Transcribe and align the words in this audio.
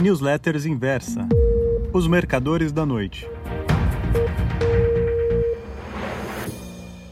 Newsletters 0.00 0.64
Inversa 0.64 1.28
Os 1.92 2.06
Mercadores 2.06 2.70
da 2.70 2.86
Noite. 2.86 3.28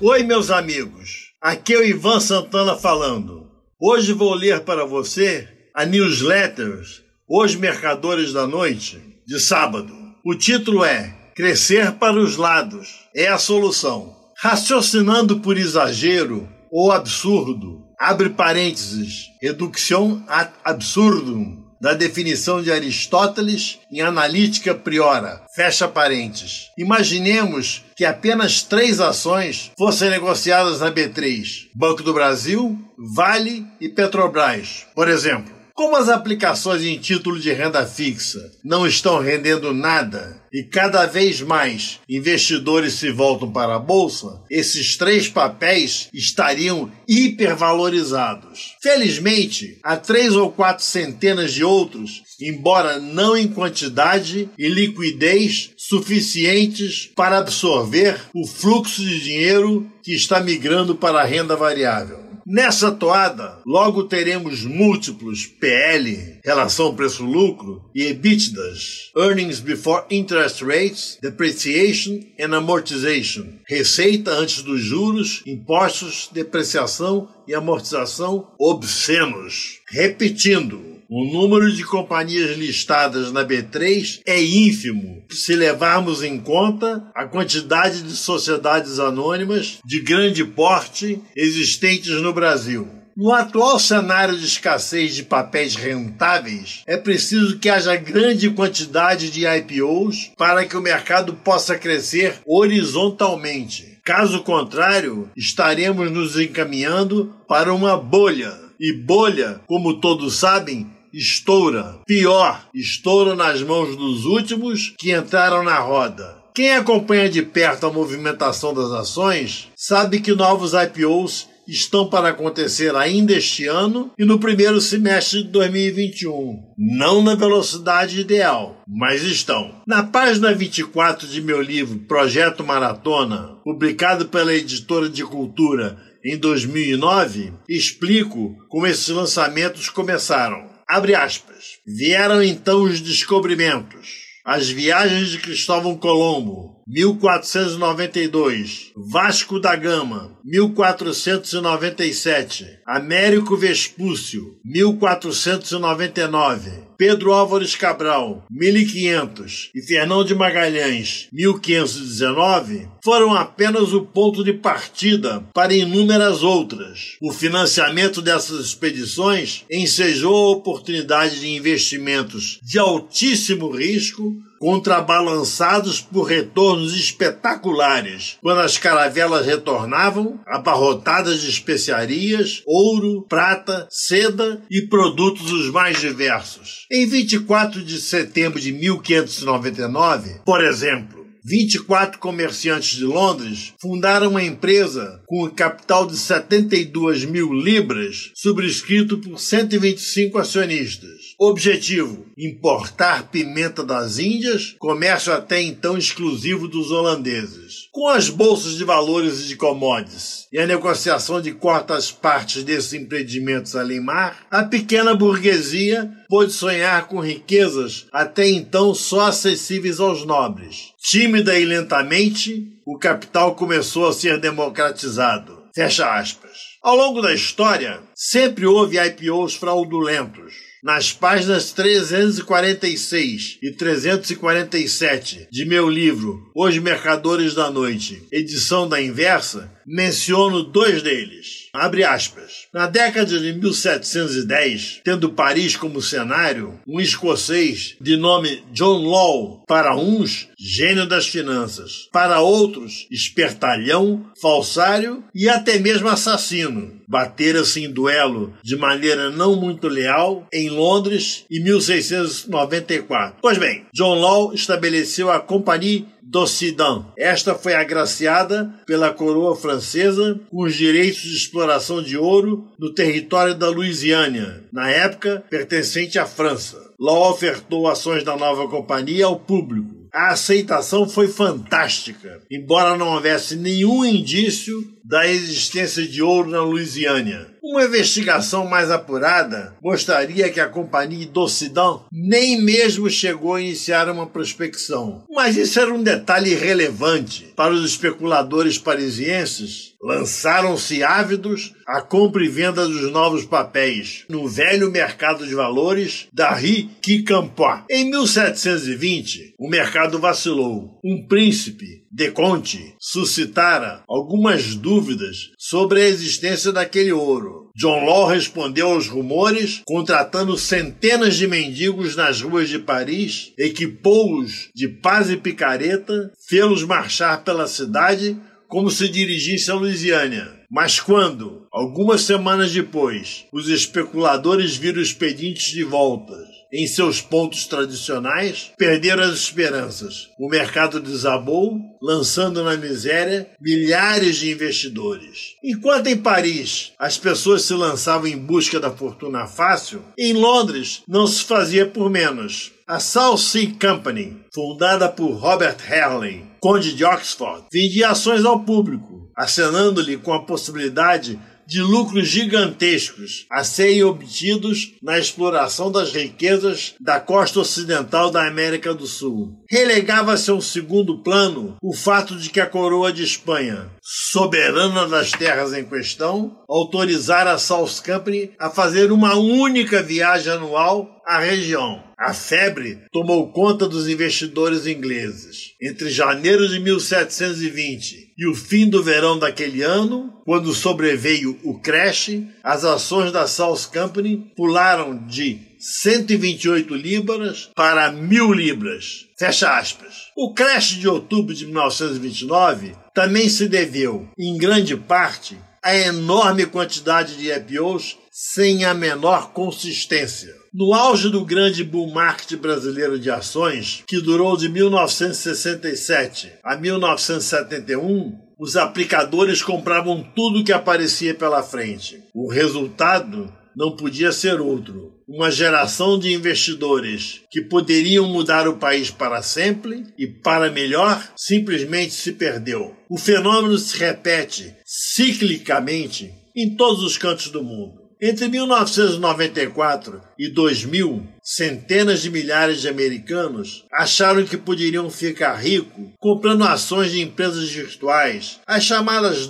Oi, 0.01 0.23
meus 0.23 0.53
amigos. 0.53 1.33
Aqui 1.43 1.75
é 1.75 1.79
o 1.79 1.85
Ivan 1.85 2.21
Santana 2.21 2.77
falando. 2.77 3.51
Hoje 3.81 4.13
vou 4.13 4.33
ler 4.35 4.61
para 4.61 4.87
você 4.87 5.49
a 5.75 5.85
Newsletters 5.85 7.03
Os 7.29 7.57
Mercadores 7.57 8.33
da 8.33 8.47
Noite 8.47 9.03
de 9.27 9.41
sábado. 9.41 9.93
O 10.25 10.37
título 10.37 10.85
é 10.85 11.13
Crescer 11.35 11.91
para 11.95 12.21
os 12.21 12.37
lados 12.37 13.01
é 13.17 13.27
a 13.27 13.37
solução. 13.37 14.15
Raciocinando 14.39 15.41
por 15.41 15.59
exagero 15.59 16.49
ou 16.71 16.93
absurdo, 16.93 17.83
abre 17.99 18.31
parênteses, 18.31 19.25
redução 19.43 20.23
ad 20.29 20.53
absurdum, 20.65 21.66
da 21.87 21.95
definição 21.95 22.61
de 22.61 22.73
Aristóteles 22.73 23.79
em 23.93 24.01
Analítica 24.01 24.75
Priora. 24.75 25.43
Fecha 25.55 25.87
parênteses. 25.87 26.73
Imaginemos 26.77 27.85
que 27.95 28.05
apenas 28.05 28.61
três 28.61 29.01
ações 29.01 29.71
fossem 29.79 30.11
negociadas 30.11 30.81
na 30.81 30.91
B3: 30.91 31.69
Banco 31.73 32.03
do 32.03 32.13
Brasil, 32.13 32.77
Vale 32.99 33.65
e 33.81 33.89
Petrobras. 33.89 34.85
Por 34.97 35.07
exemplo, 35.07 35.55
como 35.77 35.95
as 35.95 36.09
aplicações 36.09 36.83
em 36.83 36.99
título 36.99 37.39
de 37.39 37.53
renda 37.53 37.85
fixa 37.85 38.51
não 38.65 38.87
estão 38.87 39.21
rendendo 39.21 39.75
nada 39.75 40.41
e 40.51 40.63
cada 40.63 41.05
vez 41.05 41.43
mais 41.43 42.01
investidores 42.09 42.95
se 42.95 43.13
voltam 43.13 43.53
para 43.53 43.75
a 43.75 43.79
bolsa, 43.79 44.41
esses 44.51 44.97
três 44.97 45.29
papéis 45.29 46.09
estariam 46.15 46.91
hipervalorizados. 47.07 48.75
Felizmente, 48.83 49.79
há 49.83 49.99
três 49.99 50.35
ou 50.35 50.51
quatro 50.51 50.83
centenas 50.83 51.53
de 51.53 51.63
outros, 51.63 52.23
embora 52.41 52.99
não 52.99 53.37
em 53.37 53.47
quantidade 53.47 54.49
e 54.59 54.69
liquidez 54.69 55.73
suficientes 55.77 57.11
para 57.15 57.37
absorver 57.37 58.19
o 58.35 58.47
fluxo 58.47 59.03
de 59.03 59.21
dinheiro 59.21 59.87
que 60.03 60.15
está 60.15 60.41
migrando 60.41 60.95
para 60.95 61.21
a 61.21 61.25
renda 61.25 61.55
variável. 61.55 62.26
Nessa 62.49 62.93
toada, 62.93 63.59
logo 63.67 64.05
teremos 64.05 64.63
múltiplos 64.63 65.47
PL, 65.47 66.39
relação 66.45 66.95
preço-lucro, 66.95 67.91
e 67.93 68.05
EBITDAs, 68.05 69.11
Earnings 69.17 69.59
Before 69.59 70.05
Interest 70.09 70.65
Rates, 70.65 71.19
Depreciation 71.21 72.21
and 72.39 72.57
Amortization, 72.57 73.59
receita 73.67 74.31
antes 74.31 74.63
dos 74.63 74.81
juros, 74.81 75.43
impostos, 75.45 76.29
depreciação 76.33 77.29
e 77.49 77.55
amortização 77.55 78.47
obscenos. 78.61 79.81
Repetindo, 79.91 80.96
o 81.09 81.25
número 81.25 81.71
de 81.73 81.85
companhias 81.85 82.57
listadas 82.57 83.31
na 83.31 83.45
B3 83.45 84.21
é 84.27 84.43
ínfimo 84.43 85.25
se 85.31 85.55
levarmos 85.55 86.23
em 86.23 86.39
conta 86.39 87.11
a 87.15 87.25
quantidade 87.27 88.03
de 88.03 88.17
sociedades 88.17 88.99
anônimas 88.99 89.79
de 89.85 90.01
grande 90.01 90.45
porte 90.45 91.21
existentes 91.37 92.21
no 92.21 92.33
Brasil. 92.33 92.89
No 93.17 93.33
atual 93.33 93.79
cenário 93.79 94.37
de 94.37 94.45
escassez 94.45 95.15
de 95.15 95.23
papéis 95.23 95.75
rentáveis, 95.75 96.83
é 96.87 96.99
preciso 96.99 97.59
que 97.59 97.71
haja 97.71 97.97
grande 97.97 98.51
quantidade 98.51 99.31
de 99.31 99.47
IPOs 99.47 100.33
para 100.37 100.67
que 100.67 100.77
o 100.77 100.83
mercado 100.83 101.33
possa 101.33 101.79
crescer 101.79 102.35
horizontalmente. 102.47 103.99
Caso 104.05 104.43
contrário, 104.43 105.31
estaremos 105.35 106.11
nos 106.11 106.39
encaminhando 106.39 107.35
para 107.49 107.73
uma 107.73 107.97
bolha. 107.97 108.53
E 108.79 108.93
bolha, 108.93 109.63
como 109.67 109.99
todos 109.99 110.37
sabem, 110.37 110.87
estoura. 111.17 112.01
Pior, 112.07 112.69
estoura 112.75 113.35
nas 113.35 113.63
mãos 113.63 113.97
dos 113.97 114.27
últimos 114.27 114.95
que 114.99 115.17
entraram 115.17 115.65
na 115.65 115.79
roda. 115.79 116.37
Quem 116.55 116.73
acompanha 116.73 117.29
de 117.29 117.43
perto 117.43 117.87
a 117.87 117.93
movimentação 117.93 118.73
das 118.73 118.91
ações 118.91 119.69
sabe 119.77 120.21
que 120.21 120.35
novos 120.35 120.73
IPOs 120.73 121.49
estão 121.67 122.09
para 122.09 122.29
acontecer 122.29 122.95
ainda 122.95 123.33
este 123.33 123.67
ano 123.67 124.13
e 124.19 124.25
no 124.25 124.39
primeiro 124.39 124.81
semestre 124.81 125.43
de 125.43 125.49
2021. 125.49 126.63
Não 126.79 127.23
na 127.23 127.35
velocidade 127.35 128.21
ideal, 128.21 128.83
mas 128.87 129.23
estão. 129.23 129.83
Na 129.87 130.03
página 130.03 130.55
24 130.55 131.27
de 131.27 131.43
meu 131.43 131.61
livro 131.61 131.99
Projeto 132.01 132.65
Maratona, 132.65 133.57
publicado 133.65 134.27
pela 134.27 134.55
editora 134.55 135.09
de 135.09 135.25
cultura 135.25 135.99
em 136.25 136.37
2009, 136.39 137.53
explico 137.69 138.57
como 138.69 138.87
esses 138.87 139.09
lançamentos 139.09 139.89
começaram. 139.89 140.76
Abre 140.89 141.17
aspas. 141.17 141.79
Vieram 141.85 142.43
então 142.43 142.83
os 142.83 143.01
descobrimentos. 143.01 144.27
As 144.45 144.69
viagens 144.69 145.31
de 145.31 145.39
Cristóvão 145.39 145.97
Colombo, 145.97 146.76
1492. 146.87 148.93
Vasco 148.95 149.59
da 149.59 149.75
Gama, 149.75 150.39
1497. 150.45 152.79
Américo 152.87 153.57
Vespúcio, 153.57 154.57
1499. 154.65 156.87
Pedro 156.97 157.33
Álvares 157.33 157.75
Cabral, 157.75 158.47
1500, 158.51 159.71
e 159.75 159.83
Fernão 159.83 160.25
de 160.25 160.35
Magalhães, 160.35 161.29
1519, 161.31 162.89
foram 163.05 163.35
apenas 163.35 163.93
o 163.93 164.03
ponto 164.03 164.43
de 164.43 164.55
partida 164.55 165.45
para 165.53 165.75
inúmeras 165.75 166.43
outras. 166.43 167.17
O 167.21 167.33
financiamento 167.33 168.23
dessas 168.23 168.65
expedições 168.65 169.65
ensejou 169.71 170.35
a 170.35 170.53
oportunidade 170.53 171.41
de 171.41 171.49
investimentos 171.49 172.59
de 172.63 172.79
altíssimo 172.79 173.71
risco 173.71 174.35
contrabalançados 174.67 176.01
por 176.01 176.25
retornos 176.25 176.93
espetaculares, 176.93 178.37
quando 178.43 178.63
as 178.63 178.77
caravelas 178.77 179.47
retornavam 179.47 180.41
abarrotadas 180.45 181.41
de 181.41 181.49
especiarias, 181.49 182.65
ouro, 182.67 183.25
prata, 183.29 183.87
seda 183.89 184.61
e 184.69 184.83
produtos 184.83 185.53
os 185.53 185.71
mais 185.71 186.01
diversos. 186.01 186.85
Em 186.91 187.07
24 187.07 187.85
de 187.85 188.01
setembro 188.01 188.59
de 188.59 188.73
1599, 188.73 190.41
por 190.45 190.61
exemplo, 190.65 191.25
24 191.45 192.19
comerciantes 192.19 192.97
de 192.97 193.05
Londres 193.05 193.73
fundaram 193.81 194.31
uma 194.31 194.43
empresa 194.43 195.23
com 195.27 195.45
um 195.45 195.49
capital 195.49 196.05
de 196.05 196.17
72 196.17 197.25
mil 197.25 197.53
libras, 197.53 198.33
subscrito 198.35 199.19
por 199.19 199.39
125 199.39 200.39
acionistas. 200.39 201.26
Objetivo: 201.39 202.25
importar 202.35 203.29
pimenta 203.29 203.85
das 203.85 204.19
Índias, 204.19 204.75
comércio 204.79 205.31
até 205.35 205.61
então 205.61 205.99
exclusivo 205.99 206.67
dos 206.67 206.91
holandeses. 206.91 207.91
Com 207.93 208.09
as 208.09 208.31
bolsas 208.31 208.79
de 208.79 208.85
valores 208.85 209.41
e 209.43 209.49
de 209.49 209.57
commodities 209.57 210.47
e 210.51 210.59
a 210.59 210.67
negociação 210.67 211.43
de 211.43 211.53
quartas 211.53 212.11
partes 212.11 212.65
desses 212.65 212.95
empreendimentos 212.95 213.77
além 213.77 214.01
mar, 214.01 214.47
a 214.51 214.65
pequena 214.65 215.15
burguesia 215.15 216.11
pôde 216.27 216.55
sonhar 216.55 217.07
com 217.07 217.21
riquezas 217.21 218.07
até 218.11 218.49
então 218.49 218.95
só 218.95 219.27
acessíveis 219.27 220.01
aos 220.01 220.25
nobres. 220.25 220.95
Tímida 220.99 221.59
e 221.59 221.67
lentamente, 221.67 222.67
o 222.87 222.99
capital 222.99 223.55
começou 223.55 224.09
a 224.09 224.13
ser 224.15 224.41
democratizado. 224.41 225.65
Fecha 225.75 226.15
aspas. 226.15 226.57
Ao 226.83 226.97
longo 226.97 227.21
da 227.21 227.35
história, 227.35 228.01
sempre 228.15 228.65
houve 228.65 228.97
IPOs 228.97 229.55
fraudulentos 229.55 230.66
nas 230.87 231.13
páginas 231.13 231.73
346 231.73 233.59
e 233.61 233.73
347 233.73 235.49
de 235.51 235.65
meu 235.65 235.89
livro 235.89 236.49
Os 236.55 236.79
Mercadores 236.79 237.55
da 237.55 237.69
Noite, 237.69 238.23
edição 238.31 238.89
da 238.89 239.03
inversa, 239.03 239.69
menciono 239.85 240.63
dois 240.63 241.03
deles. 241.03 241.67
Abre 241.73 242.05
aspas. 242.05 242.69
Na 242.73 242.87
década 242.87 243.39
de 243.39 243.53
1710, 243.53 245.01
tendo 245.05 245.33
Paris 245.33 245.77
como 245.77 246.01
cenário, 246.01 246.81
um 246.87 247.01
escocês 247.01 247.97
de 248.01 248.17
nome 248.17 248.63
John 248.73 249.05
Law, 249.05 249.65
para 249.67 249.97
uns, 249.97 250.49
gênio 250.59 251.07
das 251.07 251.27
finanças, 251.27 252.09
para 252.13 252.41
outros, 252.41 253.09
espertalhão, 253.11 254.25
falsário 254.41 255.25
e 255.35 255.49
até 255.49 255.79
mesmo 255.79 256.09
assassino, 256.09 256.96
batera-se 257.09 257.85
em 257.85 257.93
duelo 257.93 258.53
de 258.63 258.77
maneira 258.77 259.31
não 259.31 259.57
muito 259.57 259.89
leal 259.89 260.47
em 260.53 260.69
Londres 260.69 261.45
em 261.51 261.63
1694. 261.63 263.39
Pois 263.41 263.59
bem, 263.59 263.87
John 263.93 264.15
Law 264.21 264.53
estabeleceu 264.53 265.31
a 265.31 265.41
Companhia 265.41 266.05
d'Occident. 266.23 267.05
Esta 267.17 267.55
foi 267.55 267.75
agraciada 267.75 268.75
pela 268.85 269.13
coroa 269.13 269.55
francesa 269.55 270.41
com 270.51 270.65
os 270.65 270.75
direitos 270.75 271.23
de 271.23 271.37
exploração 271.37 272.03
de 272.03 272.19
ouro 272.19 272.67
no 272.79 272.93
território 272.93 273.55
da 273.55 273.71
Louisiana, 273.71 274.65
na 274.73 274.91
época 274.91 275.45
pertencente 275.49 276.19
à 276.19 276.27
França. 276.27 276.87
Law 276.99 277.31
ofertou 277.31 277.87
ações 277.87 278.25
da 278.25 278.37
nova 278.37 278.69
companhia 278.69 279.27
ao 279.27 279.39
público. 279.39 280.06
A 280.17 280.31
aceitação 280.31 281.07
foi 281.07 281.29
fantástica, 281.29 282.41
embora 282.51 282.97
não 282.97 283.09
houvesse 283.09 283.55
nenhum 283.55 284.03
indício 284.03 284.75
da 285.05 285.29
existência 285.29 286.09
de 286.09 286.23
ouro 286.23 286.49
na 286.49 286.63
Louisiana. 286.63 287.55
Uma 287.63 287.85
investigação 287.85 288.65
mais 288.65 288.91
apurada 288.91 289.77
mostraria 289.83 290.49
que 290.49 290.59
a 290.59 290.69
companhia 290.69 291.27
Docidão 291.27 292.07
nem 292.11 292.59
mesmo 292.63 293.11
chegou 293.11 293.57
a 293.57 293.61
iniciar 293.61 294.09
uma 294.09 294.27
prospecção. 294.27 295.25
Mas 295.29 295.57
isso 295.57 295.79
era 295.79 295.93
um 295.93 296.03
detalhe 296.03 296.53
irrelevante 296.53 297.53
para 297.55 297.75
os 297.75 297.85
especuladores 297.85 298.79
parisienses. 298.79 299.96
Lançaram-se 300.07 301.03
ávidos 301.03 301.73
à 301.85 302.01
compra 302.01 302.45
e 302.45 302.49
venda 302.49 302.87
dos 302.87 303.11
novos 303.11 303.45
papéis 303.45 304.25
no 304.29 304.47
velho 304.47 304.89
mercado 304.89 305.45
de 305.45 305.53
valores 305.53 306.29
da 306.33 306.55
Rue 306.55 306.89
Quincampoix. 307.03 307.83
Em 307.91 308.09
1720, 308.09 309.55
o 309.59 309.69
mercado 309.69 310.21
vacilou. 310.21 311.01
Um 311.05 311.27
príncipe, 311.27 312.05
de 312.09 312.31
Conte, 312.31 312.95
suscitara 313.01 314.05
algumas 314.09 314.77
dúvidas 314.77 315.51
sobre 315.59 316.01
a 316.01 316.07
existência 316.07 316.71
daquele 316.71 317.11
ouro. 317.11 317.73
John 317.77 318.05
Law 318.05 318.29
respondeu 318.29 318.93
aos 318.93 319.09
rumores, 319.09 319.83
contratando 319.85 320.57
centenas 320.57 321.35
de 321.35 321.49
mendigos 321.49 322.15
nas 322.15 322.41
ruas 322.41 322.69
de 322.69 322.79
Paris, 322.79 323.53
equipou-os 323.59 324.71
de 324.73 324.89
paz 324.89 325.31
e 325.31 325.37
picareta, 325.37 326.33
fê-los 326.49 326.85
marchar 326.85 327.43
pela 327.43 327.67
cidade 327.67 328.39
como 328.69 328.91
se 328.91 329.09
dirigisse 329.09 329.71
a 329.71 329.75
Louisiana. 329.75 330.61
Mas 330.71 330.99
quando, 330.99 331.67
algumas 331.73 332.23
semanas 332.23 332.73
depois, 332.73 333.45
os 333.53 333.69
especuladores 333.69 334.77
viram 334.77 335.01
os 335.01 335.13
pedintes 335.13 335.73
de 335.73 335.85
volta 335.85 336.37
em 336.73 336.87
seus 336.87 337.21
pontos 337.21 337.67
tradicionais, 337.67 338.73
perderam 338.77 339.23
as 339.23 339.35
esperanças. 339.35 340.29
O 340.39 340.49
mercado 340.49 341.01
desabou, 341.01 341.79
lançando 342.03 342.63
na 342.63 342.77
miséria 342.77 343.49
milhares 343.61 344.37
de 344.37 344.51
investidores. 344.51 345.55
Enquanto 345.63 346.09
em 346.09 346.17
Paris 346.17 346.93
as 346.99 347.17
pessoas 347.17 347.63
se 347.63 347.75
lançavam 347.75 348.27
em 348.27 348.37
busca 348.37 348.81
da 348.81 348.91
fortuna 348.91 349.47
fácil, 349.47 350.03
em 350.19 350.33
Londres 350.33 351.03
não 351.09 351.27
se 351.27 351.45
fazia 351.45 351.87
por 351.87 352.11
menos. 352.11 352.73
A 352.89 353.01
South 353.01 353.39
Sea 353.39 353.75
Company, 353.81 354.45
fundada 354.55 355.09
por 355.09 355.33
Robert 355.33 355.79
Harley, 355.91 356.45
conde 356.61 356.95
de 356.95 357.05
Oxford, 357.05 357.65
vendia 357.73 358.11
ações 358.11 358.45
ao 358.45 358.61
público, 358.61 359.29
acenando-lhe 359.37 360.17
com 360.17 360.33
a 360.33 360.45
possibilidade 360.45 361.37
de 361.67 361.83
lucros 361.83 362.29
gigantescos 362.29 363.45
a 363.51 363.65
serem 363.65 364.05
obtidos 364.05 364.93
na 365.03 365.19
exploração 365.19 365.91
das 365.91 366.13
riquezas 366.13 366.95
da 367.01 367.19
costa 367.19 367.59
ocidental 367.59 368.31
da 368.31 368.47
América 368.47 368.95
do 368.95 369.09
Sul. 369.09 369.65
Relegava-se 369.69 370.49
a 370.53 370.55
um 370.55 370.61
segundo 370.61 371.25
plano 371.25 371.77
o 371.83 371.93
fato 371.93 372.37
de 372.37 372.51
que 372.51 372.61
a 372.61 372.67
coroa 372.67 373.13
de 373.13 373.25
Espanha, 373.25 373.91
soberana 374.01 375.09
das 375.09 375.33
terras 375.33 375.73
em 375.73 375.85
questão, 375.85 376.57
autorizara 376.69 377.51
a 377.51 377.59
South 377.59 378.01
Company 378.07 378.53
a 378.61 378.71
fazer 378.71 379.11
uma 379.11 379.35
única 379.35 380.01
viagem 380.05 380.53
anual 380.53 381.21
à 381.27 381.41
região. 381.41 382.06
A 382.19 382.33
febre 382.33 383.03
tomou 383.13 383.53
conta 383.53 383.87
dos 383.87 384.09
investidores 384.09 384.87
ingleses. 384.87 385.75
Entre 385.83 386.09
janeiro 386.09 386.67
de 386.67 386.81
1720 386.81 388.33
e 388.39 388.49
o 388.49 388.55
fim 388.55 388.89
do 388.89 389.03
verão 389.03 389.39
daquele 389.39 389.83
ano, 389.83 390.33
quando 390.47 390.73
sobreveio 390.73 391.59
o 391.63 391.79
crash, 391.79 392.31
as 392.65 392.85
ações 392.85 393.31
da 393.33 393.47
South 393.47 393.91
Company 393.93 394.51
pularam 394.57 395.27
de 395.27 395.59
128 395.79 396.95
libras 396.95 397.71
para 397.77 398.11
1000 398.11 398.53
libras. 398.53 399.27
Fecha 399.39 399.77
aspas. 399.77 400.15
O 400.35 400.55
crash 400.55 400.93
de 400.93 401.07
outubro 401.07 401.55
de 401.55 401.67
1929 401.67 402.95
também 403.15 403.47
se 403.51 403.69
deveu, 403.69 404.27
em 404.39 404.57
grande 404.57 404.97
parte, 404.97 405.59
à 405.87 405.97
enorme 405.97 406.67
quantidade 406.67 407.37
de 407.37 407.49
IPOs 407.53 408.19
sem 408.29 408.85
a 408.85 408.93
menor 408.93 409.53
consistência. 409.53 410.53
No 410.75 410.93
auge 410.93 411.31
do 411.31 411.45
grande 411.45 411.85
bull 411.85 412.13
market 412.13 412.59
brasileiro 412.59 413.21
de 413.21 413.31
ações, 413.31 414.03
que 414.05 414.21
durou 414.21 414.57
de 414.57 414.69
1967 414.69 416.53
a 416.65 416.77
1971, 416.77 418.37
os 418.59 418.75
aplicadores 418.75 419.63
compravam 419.63 420.27
tudo 420.35 420.65
que 420.65 420.73
aparecia 420.73 421.37
pela 421.37 421.63
frente. 421.63 422.21
O 422.35 422.51
resultado 422.51 423.55
não 423.77 423.95
podia 423.95 424.33
ser 424.33 424.61
outro. 424.61 425.13
Uma 425.29 425.51
geração 425.51 426.19
de 426.19 426.33
investidores 426.33 427.43
que 427.51 427.61
poderiam 427.61 428.27
mudar 428.27 428.67
o 428.67 428.79
país 428.79 429.11
para 429.11 429.43
sempre 429.43 430.05
e 430.17 430.27
para 430.27 430.71
melhor 430.71 431.23
simplesmente 431.37 432.15
se 432.15 432.33
perdeu. 432.33 432.97
O 433.11 433.19
fenômeno 433.19 433.77
se 433.77 433.99
repete 433.99 434.75
ciclicamente 434.85 436.33
em 436.57 436.75
todos 436.75 437.03
os 437.03 437.19
cantos 437.19 437.51
do 437.51 437.63
mundo. 437.63 438.07
Entre 438.21 438.49
1994 438.49 440.23
e 440.39 440.49
2000, 440.49 441.23
centenas 441.43 442.23
de 442.23 442.31
milhares 442.31 442.81
de 442.81 442.89
americanos 442.89 443.85
acharam 443.93 444.43
que 444.45 444.57
poderiam 444.57 445.11
ficar 445.11 445.55
ricos 445.57 446.13
comprando 446.19 446.65
ações 446.65 447.13
de 447.13 447.21
empresas 447.21 447.69
virtuais, 447.69 448.59
as 448.67 448.85
chamadas 448.85 449.47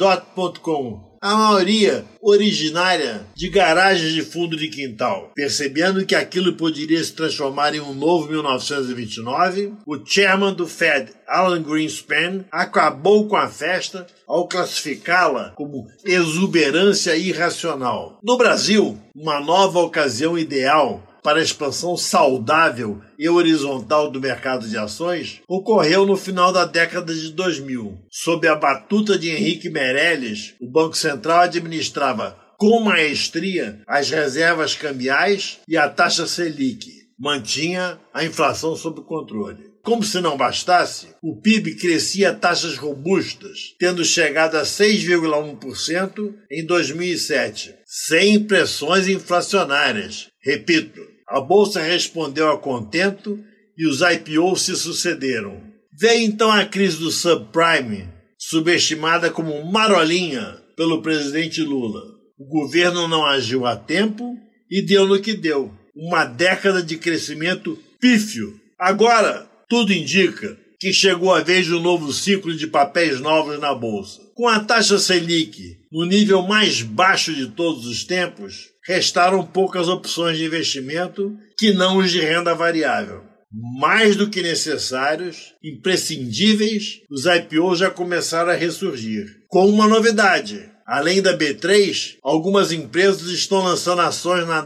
.com, 0.61 1.06
a 1.21 1.35
maioria 1.35 2.05
originária 2.21 3.27
de 3.35 3.49
garagens 3.49 4.13
de 4.13 4.23
fundo 4.23 4.57
de 4.57 4.69
quintal. 4.69 5.33
Percebendo 5.35 6.05
que 6.05 6.15
aquilo 6.15 6.55
poderia 6.55 7.03
se 7.03 7.13
transformar 7.13 7.75
em 7.75 7.81
um 7.81 7.95
novo 7.95 8.29
1929, 8.29 9.73
o 9.87 10.05
chairman 10.05 10.55
do 10.55 10.67
Fed, 10.67 11.13
Alan 11.27 11.63
Greenspan, 11.63 12.45
acabou 12.51 13.29
com 13.29 13.37
a 13.37 13.49
festa 13.49 14.07
ao 14.27 14.49
classificá-la 14.49 15.53
como 15.55 15.87
exuberância 16.05 17.17
irracional. 17.17 18.19
No 18.23 18.37
Brasil, 18.37 18.99
uma 19.15 19.41
nova 19.41 19.79
ocasião 19.81 20.39
ideal 20.39 21.03
para 21.27 21.41
a 21.41 21.43
expansão 21.43 21.97
saudável 21.97 23.03
e 23.19 23.29
horizontal 23.29 24.09
do 24.09 24.21
mercado 24.21 24.69
de 24.69 24.79
ações 24.79 25.43
ocorreu 25.49 26.07
no 26.07 26.17
final 26.17 26.53
da 26.53 26.65
década 26.65 27.13
de 27.13 27.33
2000. 27.33 27.99
Sob 28.09 28.47
a 28.47 28.55
batuta 28.55 29.19
de 29.19 29.31
Henrique 29.31 29.69
Meirelles, 29.69 30.55
o 30.61 30.71
Banco 30.71 30.97
Central 30.97 31.41
administrava 31.41 32.39
com 32.57 32.79
maestria 32.79 33.83
as 33.89 34.09
reservas 34.09 34.77
cambiais 34.77 35.59
e 35.67 35.77
a 35.77 35.89
taxa 35.89 36.29
Selic. 36.29 36.87
Mantinha 37.19 37.99
a 38.15 38.25
inflação 38.25 38.77
sob 38.77 39.01
controle. 39.01 39.75
Como 39.83 40.05
se 40.05 40.21
não 40.21 40.37
bastasse, 40.37 41.09
o 41.21 41.41
PIB 41.41 41.75
crescia 41.75 42.31
a 42.31 42.35
taxas 42.35 42.77
robustas, 42.77 43.75
tendo 43.81 44.05
chegado 44.05 44.57
a 44.57 44.63
6,1% 44.63 46.35
em 46.53 46.65
2007, 46.65 47.75
sem 47.85 48.45
pressões 48.45 49.09
inflacionárias. 49.09 50.29
Repito, 50.41 51.16
a 51.29 51.41
bolsa 51.41 51.83
respondeu 51.83 52.51
a 52.51 52.59
contento 52.59 53.39
e 53.77 53.87
os 53.87 54.01
IPOs 54.01 54.63
se 54.63 54.77
sucederam. 54.77 55.61
Veio 55.99 56.25
então 56.25 56.51
a 56.51 56.65
crise 56.65 56.99
do 56.99 57.11
subprime, 57.11 58.09
subestimada 58.39 59.31
como 59.31 59.65
marolinha 59.65 60.63
pelo 60.77 61.03
presidente 61.03 61.63
Lula. 61.63 62.03
O 62.39 62.47
governo 62.47 63.09
não 63.09 63.25
agiu 63.25 63.67
a 63.67 63.75
tempo 63.75 64.37
e 64.71 64.83
deu 64.83 65.07
no 65.07 65.21
que 65.21 65.35
deu. 65.35 65.73
Uma 65.95 66.25
década 66.25 66.83
de 66.83 66.99
crescimento 66.99 67.79
pífio. 67.99 68.61
Agora, 68.79 69.51
tudo 69.69 69.93
indica 69.93 70.57
que 70.79 70.93
chegou 70.93 71.35
a 71.35 71.41
vez 71.41 71.67
do 71.67 71.81
novo 71.81 72.13
ciclo 72.13 72.55
de 72.55 72.67
papéis 72.67 73.21
novos 73.21 73.59
na 73.59 73.75
bolsa. 73.75 74.21
Com 74.35 74.49
a 74.49 74.61
taxa 74.61 74.99
Selic 74.99 75.79
no 75.91 76.05
nível 76.05 76.43
mais 76.43 76.83
baixo 76.83 77.35
de 77.35 77.47
todos 77.49 77.87
os 77.87 78.05
tempos, 78.05 78.69
restaram 78.87 79.45
poucas 79.45 79.89
opções 79.89 80.37
de 80.37 80.45
investimento 80.45 81.35
que 81.59 81.73
não 81.73 81.99
os 81.99 82.11
de 82.11 82.21
renda 82.21 82.55
variável. 82.55 83.25
Mais 83.51 84.17
do 84.17 84.29
que 84.29 84.43
necessários, 84.43 85.55
imprescindíveis, 85.65 87.01
os 87.11 87.25
IPOs 87.25 87.79
já 87.79 87.91
começaram 87.91 88.51
a 88.51 88.55
ressurgir. 88.55 89.27
Com 89.49 89.67
uma 89.69 89.89
novidade: 89.89 90.69
além 90.87 91.23
da 91.23 91.37
B3, 91.37 92.17
algumas 92.23 92.73
empresas 92.73 93.31
estão 93.31 93.63
lançando 93.63 94.03
ações 94.03 94.47
na 94.47 94.63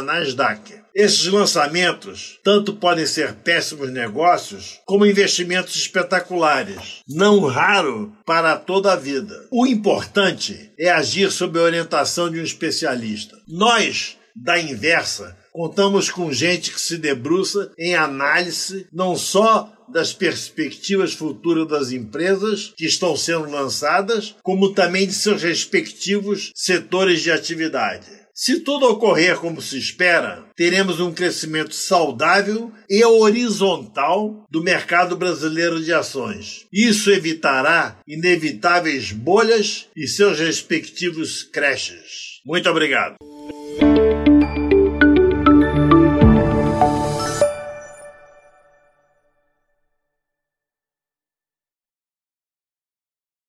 Nasdaq. 0.00 0.83
Esses 0.94 1.26
lançamentos 1.26 2.38
tanto 2.44 2.74
podem 2.74 3.04
ser 3.04 3.34
péssimos 3.34 3.90
negócios 3.90 4.78
como 4.86 5.04
investimentos 5.04 5.74
espetaculares, 5.74 7.02
não 7.08 7.40
raro 7.40 8.12
para 8.24 8.56
toda 8.56 8.92
a 8.92 8.96
vida. 8.96 9.48
O 9.50 9.66
importante 9.66 10.70
é 10.78 10.88
agir 10.88 11.32
sob 11.32 11.58
a 11.58 11.62
orientação 11.62 12.30
de 12.30 12.38
um 12.38 12.44
especialista. 12.44 13.36
Nós, 13.48 14.16
da 14.36 14.60
inversa, 14.60 15.36
contamos 15.52 16.10
com 16.10 16.32
gente 16.32 16.70
que 16.70 16.80
se 16.80 16.96
debruça 16.96 17.72
em 17.76 17.96
análise 17.96 18.86
não 18.92 19.16
só 19.16 19.72
das 19.88 20.12
perspectivas 20.12 21.12
futuras 21.12 21.68
das 21.68 21.90
empresas 21.90 22.72
que 22.76 22.86
estão 22.86 23.16
sendo 23.16 23.50
lançadas, 23.50 24.36
como 24.42 24.72
também 24.72 25.06
de 25.06 25.12
seus 25.12 25.42
respectivos 25.42 26.52
setores 26.54 27.20
de 27.20 27.30
atividade. 27.30 28.23
Se 28.36 28.58
tudo 28.58 28.86
ocorrer 28.86 29.36
como 29.36 29.62
se 29.62 29.78
espera, 29.78 30.44
teremos 30.56 30.98
um 30.98 31.14
crescimento 31.14 31.72
saudável 31.72 32.72
e 32.90 33.04
horizontal 33.04 34.44
do 34.50 34.60
mercado 34.60 35.16
brasileiro 35.16 35.80
de 35.80 35.92
ações. 35.92 36.66
Isso 36.72 37.12
evitará 37.12 37.96
inevitáveis 38.08 39.12
bolhas 39.12 39.86
e 39.94 40.08
seus 40.08 40.40
respectivos 40.40 41.44
crashes. 41.44 42.40
Muito 42.44 42.68
obrigado. 42.68 43.14